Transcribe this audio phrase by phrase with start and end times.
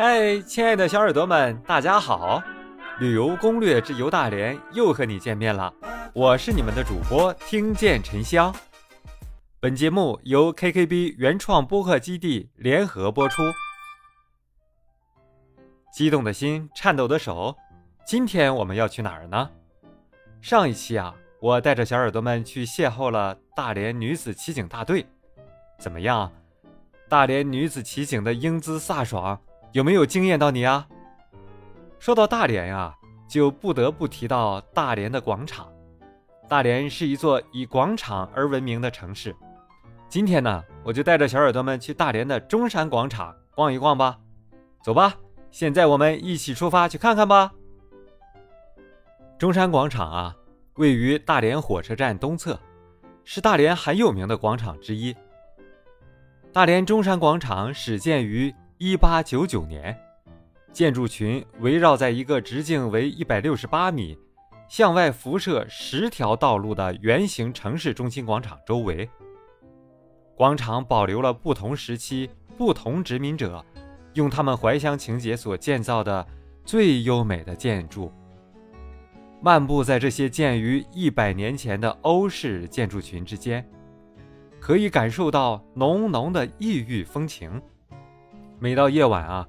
[0.00, 2.40] 嗨，亲爱的小耳朵们，大家好！
[3.00, 5.74] 旅游攻略之游大连又和你见面了，
[6.14, 8.54] 我是你们的主播听见沉香。
[9.58, 13.42] 本节目由 KKB 原创播客基地联合播出。
[15.92, 17.56] 激动的心，颤抖的手，
[18.06, 19.50] 今天我们要去哪儿呢？
[20.40, 25.04] 上一期啊，我带着小耳朵们去邂逅了大连女子骑警大队，
[25.76, 26.30] 怎么样？
[27.08, 29.36] 大连女子骑警的英姿飒爽。
[29.78, 30.88] 有没有惊艳到你啊？
[32.00, 32.92] 说到大连呀，
[33.28, 35.68] 就不得不提到大连的广场。
[36.48, 39.32] 大连是一座以广场而闻名的城市。
[40.08, 44.18] 今天呢，我就带着小耳朵们去大连的中山广场逛一逛吧。
[44.82, 45.14] 走吧，
[45.52, 47.52] 现在我们一起出发去看看吧。
[49.38, 50.34] 中山广场啊，
[50.74, 52.58] 位于大连火车站东侧，
[53.22, 55.14] 是大连很有名的广场之一。
[56.52, 58.52] 大连中山广场始建于。
[58.80, 59.98] 一八九九年，
[60.72, 64.16] 建筑群围绕在一个直径为一百六十八米、
[64.68, 69.10] 向外辐射十条道路的圆形城市中心广场周围。
[70.36, 73.66] 广场保留了不同时期、不同殖民者
[74.14, 76.24] 用他们怀乡情结所建造的
[76.64, 78.12] 最优美的建筑。
[79.42, 83.68] 漫步在这些建于一百年前的欧式建筑群之间，
[84.60, 87.60] 可以感受到浓浓的异域风情。
[88.60, 89.46] 每到夜晚啊，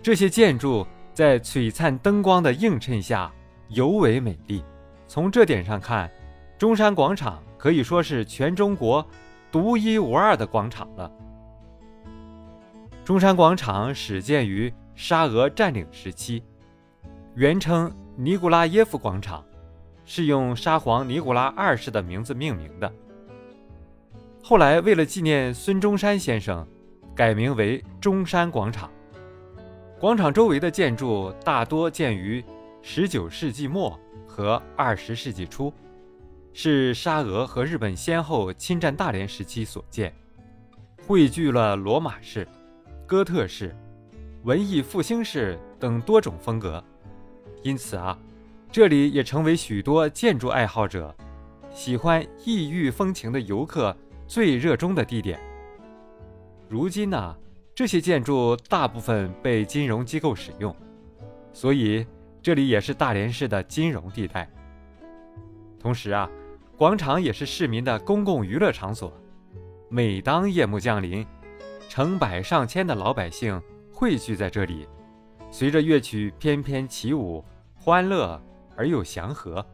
[0.00, 3.32] 这些建筑在璀璨灯光的映衬下
[3.68, 4.62] 尤为美丽。
[5.08, 6.08] 从这点上看，
[6.56, 9.04] 中山广场可以说是全中国
[9.50, 11.10] 独一无二的广场了。
[13.04, 16.40] 中山广场始建于沙俄占领时期，
[17.34, 19.44] 原称尼古拉耶夫广场，
[20.04, 22.92] 是用沙皇尼古拉二世的名字命名的。
[24.44, 26.64] 后来为了纪念孙中山先生。
[27.14, 28.90] 改名为中山广场。
[30.00, 32.44] 广场周围的建筑大多建于
[32.82, 35.72] 19世纪末和20世纪初，
[36.52, 40.12] 是沙俄和日本先后侵占大连时期所建，
[41.06, 42.46] 汇聚了罗马式、
[43.06, 43.74] 哥特式、
[44.42, 46.82] 文艺复兴式等多种风格。
[47.62, 48.18] 因此啊，
[48.70, 51.14] 这里也成为许多建筑爱好者、
[51.72, 53.96] 喜欢异域风情的游客
[54.26, 55.40] 最热衷的地点。
[56.68, 57.36] 如今呢，
[57.74, 60.74] 这些建筑大部分被金融机构使用，
[61.52, 62.06] 所以
[62.42, 64.50] 这里也是大连市的金融地带。
[65.78, 66.28] 同时啊，
[66.76, 69.12] 广场也是市民的公共娱乐场所。
[69.88, 71.24] 每当夜幕降临，
[71.88, 73.60] 成百上千的老百姓
[73.92, 74.88] 汇聚在这里，
[75.50, 77.44] 随着乐曲翩翩起舞，
[77.76, 78.42] 欢乐
[78.76, 79.64] 而又祥和。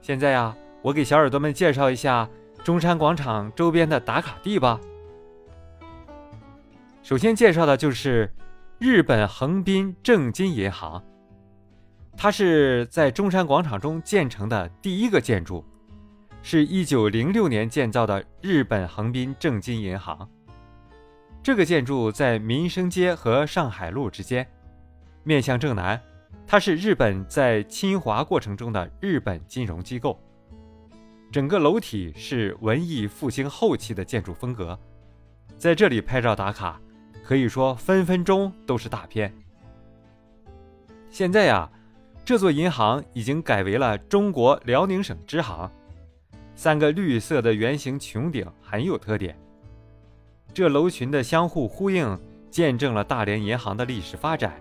[0.00, 2.28] 现在呀，我给小耳朵们介绍一下
[2.62, 4.78] 中山广场周边的打卡地吧。
[7.08, 8.30] 首先介绍的就是
[8.78, 11.02] 日本横滨正金银行，
[12.18, 15.64] 它是在中山广场中建成的第一个建筑，
[16.42, 20.28] 是一九零六年建造的日本横滨正金银行。
[21.42, 24.46] 这个建筑在民生街和上海路之间，
[25.24, 25.98] 面向正南，
[26.46, 30.20] 它是日本在侵华过程中的日本金融机构。
[31.32, 34.78] 整个楼体是文艺复兴后期的建筑风格，
[35.56, 36.78] 在这里拍照打卡。
[37.28, 39.30] 可以说分分钟都是大片。
[41.10, 41.70] 现在呀，
[42.24, 45.70] 这座银行已经改为了中国辽宁省支行。
[46.54, 49.38] 三个绿色的圆形穹顶很有特点。
[50.54, 52.18] 这楼群的相互呼应，
[52.50, 54.58] 见证了大连银行的历史发展，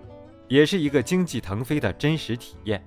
[0.49, 2.83] 也是一个经济腾飞的真实体验。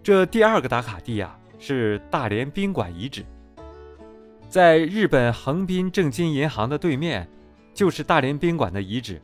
[0.00, 3.24] 这第二个打卡地呀，是大连宾馆遗址，
[4.48, 7.28] 在日本横滨正金银行的对面。
[7.72, 9.20] 就是大连宾馆的遗址，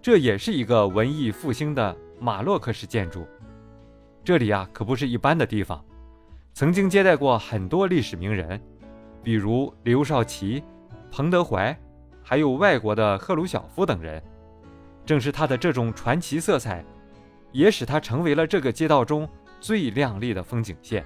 [0.00, 3.26] 这也是一个文艺复兴的马洛克式建筑。
[4.24, 5.84] 这里啊，可不是一般的地方，
[6.52, 8.60] 曾经接待过很多历史名人，
[9.22, 10.62] 比如刘少奇、
[11.10, 11.76] 彭德怀，
[12.22, 14.22] 还有外国的赫鲁晓夫等人。
[15.04, 16.84] 正是他的这种传奇色彩，
[17.50, 19.28] 也使他成为了这个街道中
[19.60, 21.04] 最亮丽的风景线。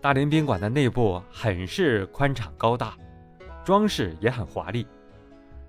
[0.00, 2.96] 大连宾馆的内部很是宽敞高大。
[3.64, 4.86] 装饰也很华丽，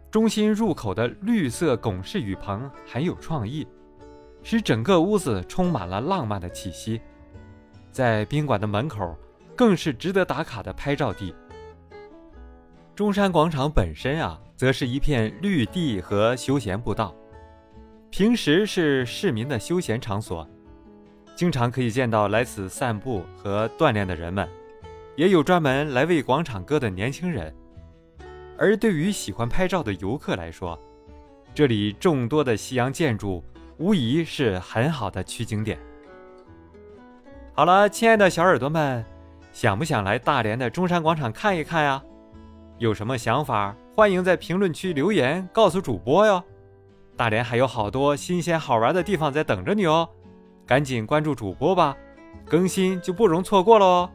[0.09, 3.67] 中心入口的绿色拱式雨棚很有创意，
[4.41, 6.99] 使整个屋子充满了浪漫的气息。
[7.91, 9.15] 在宾馆的门口，
[9.55, 11.33] 更是值得打卡的拍照地。
[12.95, 17.13] 中山广场本身啊，则是一片绿地和休闲步道，
[18.09, 20.47] 平时是市民的休闲场所，
[21.35, 24.47] 经常可以见到来此散步和锻炼的人们，
[25.15, 27.53] 也有专门来为广场歌的年轻人。
[28.57, 30.79] 而对于喜欢拍照的游客来说，
[31.53, 33.43] 这里众多的西洋建筑
[33.77, 35.79] 无疑是很好的取景点。
[37.53, 39.05] 好了，亲爱的小耳朵们，
[39.51, 42.03] 想不想来大连的中山广场看一看呀？
[42.79, 46.43] 有什么想法，欢迎在评论区留言告诉主播哟。
[47.15, 50.09] 大连还有好多新鲜好玩的地方在等着你哦，
[50.65, 51.95] 赶紧关注主播吧，
[52.45, 54.09] 更新就不容错过喽。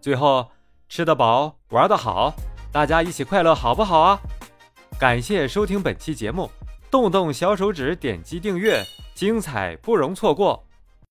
[0.00, 0.48] 最后，
[0.88, 2.32] 吃得饱，玩得好，
[2.72, 4.20] 大家一起快乐，好不好啊？
[4.98, 6.50] 感谢收听本期节目，
[6.90, 8.84] 动动小手指点击订阅，
[9.14, 10.65] 精彩不容错过。